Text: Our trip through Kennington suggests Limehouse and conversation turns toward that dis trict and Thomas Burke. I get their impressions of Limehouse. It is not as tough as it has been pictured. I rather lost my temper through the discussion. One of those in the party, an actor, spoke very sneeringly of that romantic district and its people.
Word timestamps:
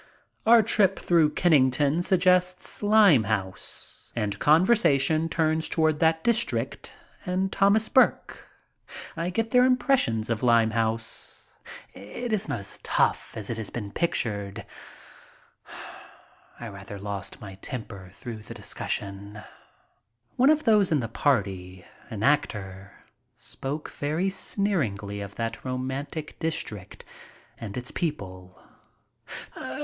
Our 0.47 0.63
trip 0.63 0.97
through 0.97 1.35
Kennington 1.35 2.01
suggests 2.01 2.81
Limehouse 2.81 4.11
and 4.15 4.39
conversation 4.39 5.29
turns 5.29 5.69
toward 5.69 5.99
that 5.99 6.23
dis 6.23 6.43
trict 6.43 6.89
and 7.23 7.51
Thomas 7.51 7.87
Burke. 7.87 8.49
I 9.15 9.29
get 9.29 9.51
their 9.51 9.63
impressions 9.63 10.31
of 10.31 10.41
Limehouse. 10.41 11.49
It 11.93 12.33
is 12.33 12.49
not 12.49 12.61
as 12.61 12.79
tough 12.81 13.37
as 13.37 13.51
it 13.51 13.57
has 13.57 13.69
been 13.69 13.91
pictured. 13.91 14.65
I 16.59 16.67
rather 16.67 16.97
lost 16.97 17.39
my 17.39 17.53
temper 17.61 18.09
through 18.11 18.37
the 18.39 18.55
discussion. 18.55 19.43
One 20.35 20.49
of 20.49 20.63
those 20.63 20.91
in 20.91 20.99
the 21.01 21.09
party, 21.09 21.85
an 22.09 22.23
actor, 22.23 22.91
spoke 23.37 23.91
very 23.91 24.31
sneeringly 24.31 25.21
of 25.21 25.35
that 25.35 25.63
romantic 25.63 26.39
district 26.39 27.05
and 27.59 27.77
its 27.77 27.91
people. 27.91 28.59